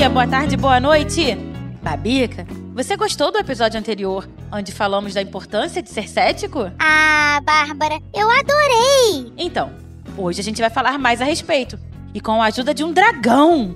[0.00, 1.36] Dia, boa tarde, boa noite!
[1.82, 6.72] Babica, você gostou do episódio anterior, onde falamos da importância de ser cético?
[6.78, 9.30] Ah, Bárbara, eu adorei!
[9.36, 9.70] Então,
[10.16, 11.78] hoje a gente vai falar mais a respeito.
[12.14, 13.74] E com a ajuda de um dragão.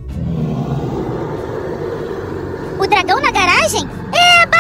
[2.79, 3.83] O dragão na garagem?
[4.41, 4.57] Eba!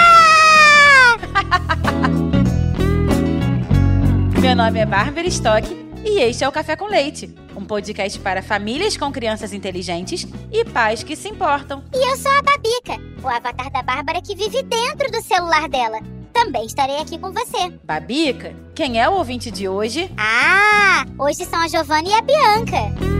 [4.38, 5.66] Meu nome é Bárbara Stock
[6.04, 10.64] e este é o Café com Leite, um podcast para famílias com crianças inteligentes e
[10.64, 11.82] pais que se importam.
[11.92, 16.00] E eu sou a Babica, o avatar da Bárbara que vive dentro do celular dela.
[16.32, 17.72] Também estarei aqui com você.
[17.84, 20.10] Babica, quem é o ouvinte de hoje?
[20.18, 23.14] Ah, hoje são a Giovanna e a Bianca.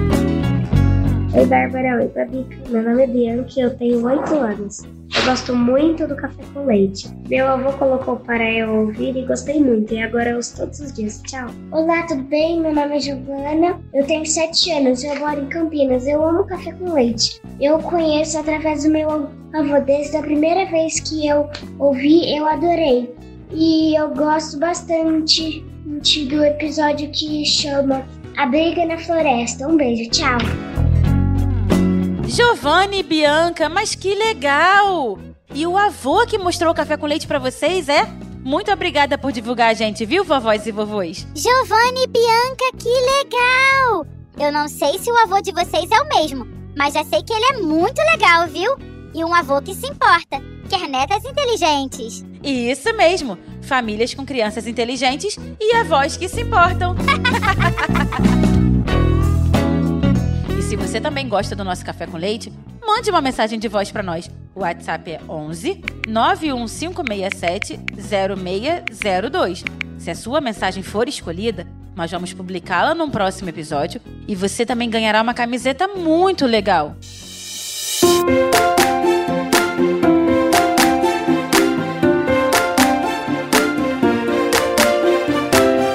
[1.32, 1.96] Oi, Bárbara.
[2.00, 2.68] Oi, Babica.
[2.68, 4.82] Meu nome é Bianca e eu tenho 8 anos.
[5.24, 7.08] Gosto muito do café com leite.
[7.30, 10.92] Meu avô colocou para eu ouvir e gostei muito, e agora eu ouço todos os
[10.92, 11.22] dias.
[11.22, 11.48] Tchau.
[11.70, 12.60] Olá, tudo bem?
[12.60, 13.80] Meu nome é Giovana.
[13.94, 16.06] Eu tenho 7 anos eu moro em Campinas.
[16.06, 17.40] Eu amo café com leite.
[17.58, 19.80] Eu conheço através do meu avô.
[19.86, 23.14] Desde a primeira vez que eu ouvi, eu adorei.
[23.50, 25.64] E eu gosto bastante
[26.28, 29.66] do episódio que chama A Briga na Floresta.
[29.66, 30.36] Um beijo, tchau.
[32.34, 35.16] Giovanni e Bianca, mas que legal!
[35.54, 38.08] E o avô que mostrou o café com leite para vocês, é?
[38.42, 41.24] Muito obrigada por divulgar a gente, viu, vovós e vovôs?
[41.32, 44.04] Giovanna e Bianca, que legal!
[44.36, 46.44] Eu não sei se o avô de vocês é o mesmo,
[46.76, 48.76] mas já sei que ele é muito legal, viu?
[49.14, 52.24] E um avô que se importa, quer netas inteligentes.
[52.42, 53.38] Isso mesmo!
[53.62, 56.96] Famílias com crianças inteligentes e avós que se importam.
[60.64, 62.50] se você também gosta do nosso café com leite,
[62.84, 64.30] mande uma mensagem de voz para nós.
[64.54, 69.64] O WhatsApp é 11 91567 0602.
[69.98, 74.88] Se a sua mensagem for escolhida, nós vamos publicá-la num próximo episódio e você também
[74.88, 76.96] ganhará uma camiseta muito legal.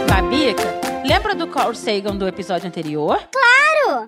[0.07, 3.17] Babica, lembra do Carl Sagan do episódio anterior?
[3.31, 3.58] Claro!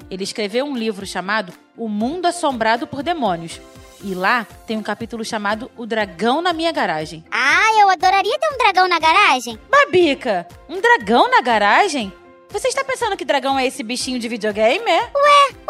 [0.10, 3.60] Ele escreveu um livro chamado O Mundo Assombrado por Demônios.
[4.04, 7.24] E lá tem um capítulo chamado O Dragão na Minha Garagem.
[7.32, 9.60] Ah, eu adoraria ter um dragão na garagem.
[9.70, 12.12] Babica, um dragão na garagem?
[12.50, 15.10] Você está pensando que dragão é esse bichinho de videogame, é?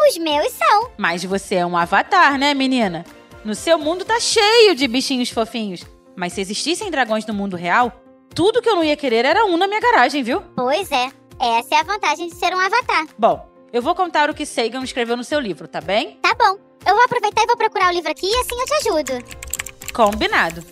[0.08, 0.90] Os meus são.
[0.98, 3.04] Mas você é um avatar, né, menina?
[3.44, 5.84] No seu mundo tá cheio de bichinhos fofinhos.
[6.16, 7.92] Mas se existissem dragões no mundo real,
[8.34, 10.40] tudo que eu não ia querer era um na minha garagem, viu?
[10.56, 11.10] Pois é.
[11.38, 13.06] Essa é a vantagem de ser um avatar.
[13.18, 16.18] Bom, eu vou contar o que Sagan escreveu no seu livro, tá bem?
[16.20, 16.58] Tá bom.
[16.86, 19.92] Eu vou aproveitar e vou procurar o livro aqui e assim eu te ajudo.
[19.94, 20.62] Combinado.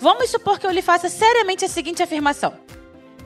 [0.00, 2.52] Vamos supor que eu lhe faça seriamente a seguinte afirmação: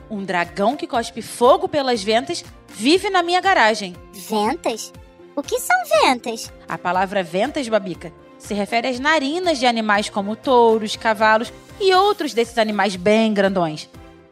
[0.09, 3.95] Um dragão que cospe fogo pelas ventas vive na minha garagem.
[4.13, 4.93] Ventas?
[5.35, 6.51] O que são ventas?
[6.67, 12.33] A palavra ventas, Babica, se refere às narinas de animais como touros, cavalos e outros
[12.33, 13.89] desses animais bem grandões.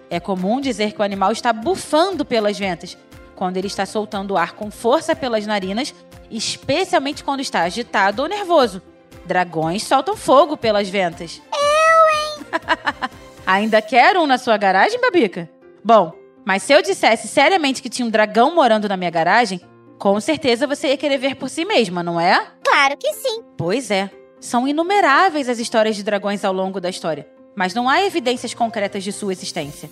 [0.10, 2.98] É comum dizer que o animal está bufando pelas ventas,
[3.44, 5.94] quando ele está soltando ar com força pelas narinas,
[6.32, 8.82] especialmente quando está agitado ou nervoso.
[9.26, 11.42] Dragões soltam fogo pelas ventas.
[11.52, 12.46] Eu, hein?
[13.46, 15.50] Ainda quer um na sua garagem, Babica?
[15.84, 16.14] Bom,
[16.46, 19.60] mas se eu dissesse seriamente que tinha um dragão morando na minha garagem,
[20.00, 22.48] com certeza você ia querer ver por si mesma, não é?
[22.64, 23.44] Claro que sim.
[23.58, 24.10] Pois é.
[24.40, 27.28] São inumeráveis as histórias de dragões ao longo da história,
[27.58, 29.90] mas não há evidências concretas de sua existência.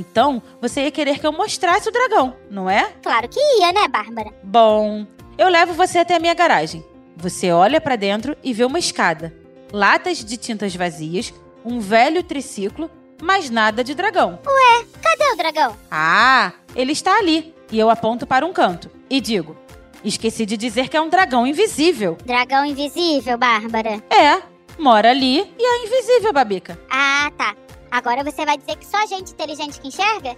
[0.00, 2.90] Então, você ia querer que eu mostrasse o dragão, não é?
[3.02, 4.32] Claro que ia, né, Bárbara?
[4.42, 5.06] Bom,
[5.36, 6.82] eu levo você até a minha garagem.
[7.16, 9.34] Você olha pra dentro e vê uma escada,
[9.70, 14.38] latas de tintas vazias, um velho triciclo, mas nada de dragão.
[15.02, 15.76] Cadê o dragão?
[15.90, 17.54] Ah, ele está ali.
[17.70, 19.54] E eu aponto para um canto e digo:
[20.02, 22.16] Esqueci de dizer que é um dragão invisível.
[22.24, 24.02] Dragão invisível, Bárbara.
[24.08, 24.40] É,
[24.78, 26.80] mora ali e é invisível, Babica.
[26.90, 27.54] Ah, tá.
[27.90, 30.36] Agora você vai dizer que só gente inteligente que enxerga?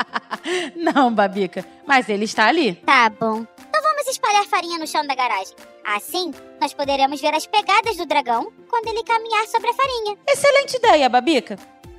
[0.74, 2.74] Não, Babica, mas ele está ali.
[2.86, 3.46] Tá bom.
[3.68, 5.54] Então vamos espalhar farinha no chão da garagem.
[5.84, 10.16] Assim, nós poderemos ver as pegadas do dragão quando ele caminhar sobre a farinha.
[10.26, 11.56] Excelente ideia, Babica.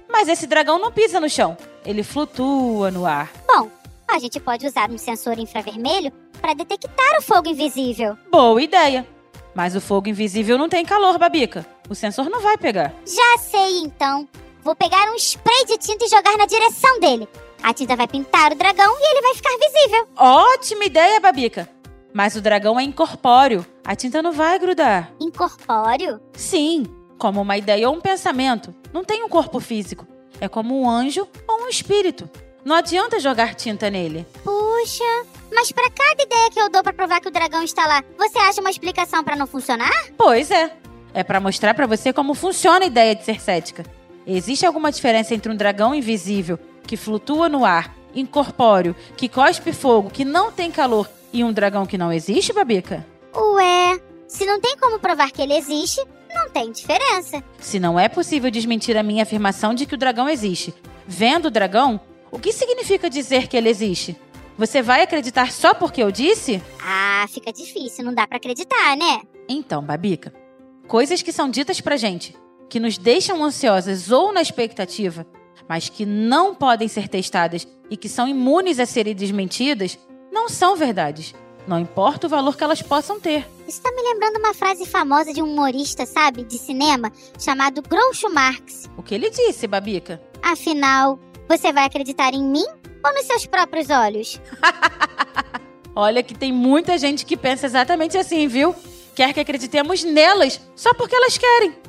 [0.09, 1.57] Mas esse dragão não pisa no chão.
[1.85, 3.31] Ele flutua no ar.
[3.47, 3.69] Bom,
[4.07, 8.17] a gente pode usar um sensor infravermelho para detectar o fogo invisível.
[8.31, 9.07] Boa ideia.
[9.55, 11.65] Mas o fogo invisível não tem calor, Babica.
[11.89, 12.93] O sensor não vai pegar.
[13.05, 14.27] Já sei então.
[14.63, 17.27] Vou pegar um spray de tinta e jogar na direção dele.
[17.61, 20.07] A tinta vai pintar o dragão e ele vai ficar visível.
[20.15, 21.69] Ótima ideia, Babica.
[22.13, 23.65] Mas o dragão é incorpóreo.
[23.83, 25.11] A tinta não vai grudar.
[25.19, 26.21] Incorpóreo?
[26.33, 26.85] Sim,
[27.17, 28.73] como uma ideia ou um pensamento.
[28.93, 30.07] Não tem um corpo físico.
[30.39, 32.29] É como um anjo ou um espírito.
[32.63, 34.25] Não adianta jogar tinta nele.
[34.43, 38.01] Puxa, mas para cada ideia que eu dou para provar que o dragão está lá,
[38.17, 39.91] você acha uma explicação para não funcionar?
[40.17, 40.71] Pois é.
[41.13, 43.83] É para mostrar para você como funciona a ideia de ser cética.
[44.25, 50.09] Existe alguma diferença entre um dragão invisível que flutua no ar, incorpóreo, que cospe fogo,
[50.09, 53.05] que não tem calor e um dragão que não existe, Babica?
[53.35, 56.01] Ué, se não tem como provar que ele existe,
[56.33, 57.43] não tem diferença.
[57.59, 60.73] Se não é possível desmentir a minha afirmação de que o dragão existe,
[61.07, 61.99] vendo o dragão,
[62.31, 64.15] o que significa dizer que ele existe?
[64.57, 66.61] Você vai acreditar só porque eu disse?
[66.79, 69.21] Ah, fica difícil, não dá para acreditar, né?
[69.49, 70.33] Então, Babica,
[70.87, 72.35] coisas que são ditas pra gente,
[72.73, 75.27] que nos deixam ansiosas ou na expectativa,
[75.69, 79.99] mas que não podem ser testadas e que são imunes a serem desmentidas,
[80.31, 81.35] não são verdades.
[81.67, 83.47] Não importa o valor que elas possam ter.
[83.67, 88.27] Isso tá me lembrando uma frase famosa de um humorista, sabe, de cinema, chamado Groucho
[88.33, 88.89] Marx.
[88.97, 90.19] O que ele disse, Babica?
[90.41, 92.65] Afinal, você vai acreditar em mim
[93.05, 94.41] ou nos seus próprios olhos?
[95.95, 98.73] Olha que tem muita gente que pensa exatamente assim, viu?
[99.13, 101.82] Quer que acreditemos nelas só porque elas querem.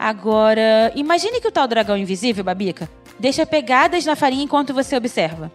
[0.00, 2.88] Agora, imagine que o tal dragão invisível, Babica,
[3.18, 5.52] deixa pegadas na farinha enquanto você observa.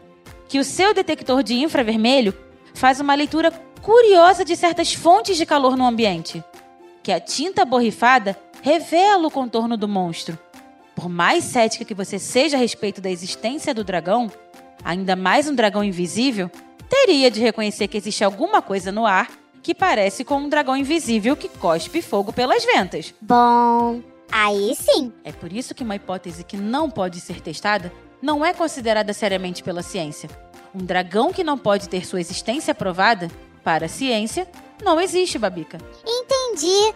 [0.47, 2.31] Que o seu detector de infravermelho
[2.75, 3.50] faz uma leitura
[3.81, 6.44] curiosa de certas fontes de calor no ambiente.
[7.01, 10.38] Que a tinta borrifada revela o contorno do monstro
[10.95, 14.31] por mais cética que você seja a respeito da existência do dragão,
[14.83, 16.50] ainda mais um dragão invisível,
[16.89, 19.30] teria de reconhecer que existe alguma coisa no ar
[19.62, 23.13] que parece com um dragão invisível que cospe fogo pelas ventas.
[23.19, 24.01] Bom,
[24.31, 25.12] aí sim.
[25.24, 27.92] É por isso que uma hipótese que não pode ser testada
[28.22, 30.30] não é considerada seriamente pela ciência.
[30.74, 33.30] Um dragão que não pode ter sua existência provada,
[33.66, 34.48] para a ciência,
[34.83, 35.80] não existe, Babica.
[36.06, 36.94] Entendi.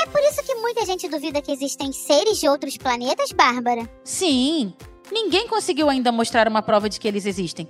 [0.00, 3.88] É por isso que muita gente duvida que existem seres de outros planetas, Bárbara?
[4.02, 4.72] Sim,
[5.12, 7.68] ninguém conseguiu ainda mostrar uma prova de que eles existem.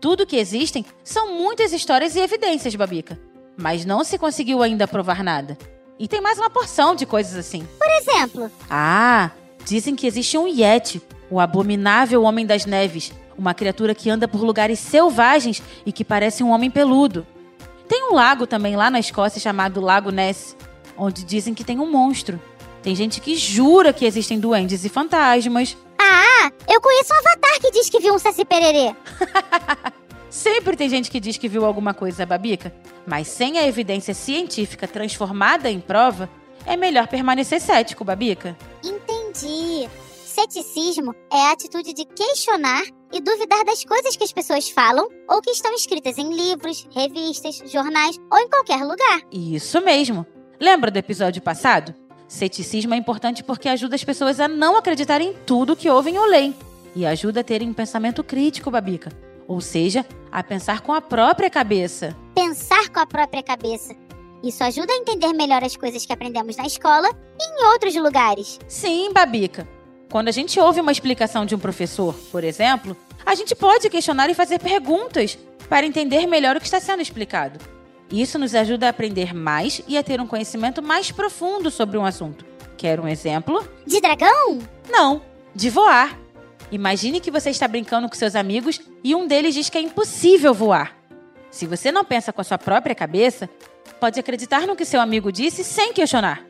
[0.00, 3.18] Tudo que existem são muitas histórias e evidências, Babica.
[3.56, 5.56] Mas não se conseguiu ainda provar nada.
[5.98, 7.66] E tem mais uma porção de coisas assim.
[7.78, 8.50] Por exemplo?
[8.68, 9.30] Ah,
[9.64, 11.00] dizem que existe um Yeti,
[11.30, 16.42] o abominável Homem das Neves, uma criatura que anda por lugares selvagens e que parece
[16.42, 17.26] um homem peludo.
[17.88, 20.56] Tem um lago também lá na Escócia chamado Lago Ness,
[20.98, 22.40] onde dizem que tem um monstro.
[22.82, 25.76] Tem gente que jura que existem duendes e fantasmas.
[25.98, 28.94] Ah, eu conheço um avatar que diz que viu um saci pererê.
[30.36, 32.70] Sempre tem gente que diz que viu alguma coisa, Babica.
[33.06, 36.28] Mas sem a evidência científica transformada em prova,
[36.66, 38.54] é melhor permanecer cético, Babica.
[38.84, 39.88] Entendi.
[40.26, 45.40] Ceticismo é a atitude de questionar e duvidar das coisas que as pessoas falam ou
[45.40, 49.22] que estão escritas em livros, revistas, jornais ou em qualquer lugar.
[49.32, 50.26] Isso mesmo.
[50.60, 51.94] Lembra do episódio passado?
[52.28, 56.26] Ceticismo é importante porque ajuda as pessoas a não acreditarem em tudo que ouvem ou
[56.26, 56.54] leem
[56.94, 59.25] e ajuda a terem um pensamento crítico, Babica.
[59.48, 62.16] Ou seja, a pensar com a própria cabeça.
[62.34, 63.94] Pensar com a própria cabeça.
[64.42, 67.08] Isso ajuda a entender melhor as coisas que aprendemos na escola
[67.40, 68.58] e em outros lugares.
[68.68, 69.66] Sim, Babica.
[70.10, 74.30] Quando a gente ouve uma explicação de um professor, por exemplo, a gente pode questionar
[74.30, 75.36] e fazer perguntas
[75.68, 77.58] para entender melhor o que está sendo explicado.
[78.10, 82.04] Isso nos ajuda a aprender mais e a ter um conhecimento mais profundo sobre um
[82.04, 82.44] assunto.
[82.76, 83.66] Quer um exemplo?
[83.84, 84.58] De dragão?
[84.88, 85.22] Não,
[85.54, 86.16] de voar.
[86.70, 90.52] Imagine que você está brincando com seus amigos e um deles diz que é impossível
[90.52, 90.96] voar.
[91.50, 93.48] Se você não pensa com a sua própria cabeça,
[94.00, 96.44] pode acreditar no que seu amigo disse sem questionar.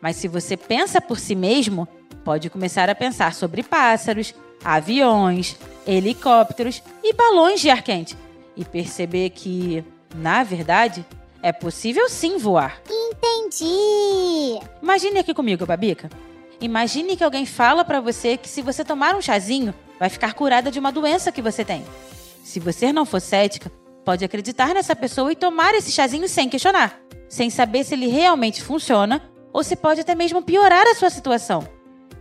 [0.00, 1.86] Mas se você pensa por si mesmo,
[2.24, 5.56] pode começar a pensar sobre pássaros, aviões,
[5.86, 8.16] helicópteros e balões de ar quente
[8.56, 9.84] e perceber que
[10.16, 11.04] na verdade,
[11.42, 12.80] é possível sim voar.
[12.88, 14.58] Entendi.
[14.82, 16.08] Imagine aqui comigo, Babica.
[16.60, 20.70] Imagine que alguém fala para você que se você tomar um chazinho, vai ficar curada
[20.70, 21.84] de uma doença que você tem.
[22.42, 23.70] Se você não for cética,
[24.04, 26.98] pode acreditar nessa pessoa e tomar esse chazinho sem questionar,
[27.28, 29.22] sem saber se ele realmente funciona
[29.52, 31.66] ou se pode até mesmo piorar a sua situação.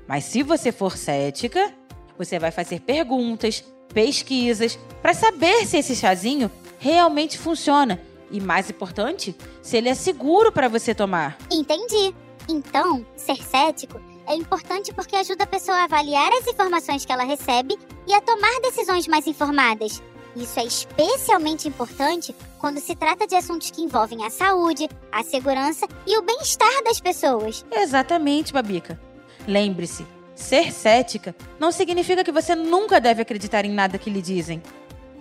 [0.08, 1.74] Mas se você for cética,
[2.18, 3.64] você vai fazer perguntas,
[3.94, 10.52] pesquisas para saber se esse chazinho realmente funciona e, mais importante, se ele é seguro
[10.52, 11.38] para você tomar.
[11.52, 12.14] Entendi.
[12.50, 17.24] Então, ser cético é importante porque ajuda a pessoa a avaliar as informações que ela
[17.24, 17.78] recebe
[18.08, 20.02] e a tomar decisões mais informadas.
[20.36, 25.88] Isso é especialmente importante quando se trata de assuntos que envolvem a saúde, a segurança
[26.06, 27.66] e o bem-estar das pessoas.
[27.72, 29.00] Exatamente, Babica.
[29.48, 30.06] Lembre-se,
[30.36, 34.62] ser cética não significa que você nunca deve acreditar em nada que lhe dizem,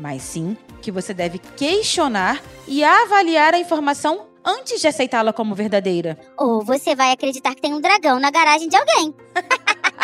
[0.01, 6.19] mas sim que você deve questionar e avaliar a informação antes de aceitá-la como verdadeira.
[6.39, 9.15] Ou você vai acreditar que tem um dragão na garagem de alguém.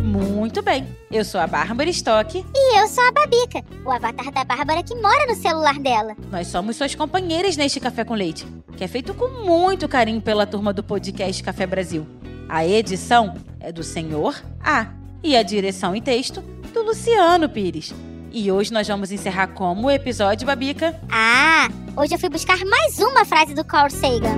[0.03, 0.87] Muito bem.
[1.11, 2.45] Eu sou a Bárbara Stock.
[2.55, 6.17] E eu sou a Babica, o avatar da Bárbara que mora no celular dela.
[6.31, 8.47] Nós somos suas companheiras neste Café com Leite,
[8.77, 12.07] que é feito com muito carinho pela turma do podcast Café Brasil.
[12.49, 14.88] A edição é do Senhor A
[15.23, 16.42] e a direção e texto
[16.75, 17.95] do Luciano Pires.
[18.33, 20.99] E hoje nós vamos encerrar como o episódio, Babica?
[21.11, 24.37] Ah, hoje eu fui buscar mais uma frase do Carl Sagan.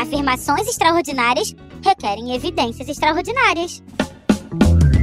[0.00, 3.82] Afirmações extraordinárias requerem evidências extraordinárias.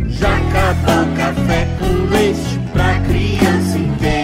[0.07, 4.16] Já acabou café com leite pra criança inteligente.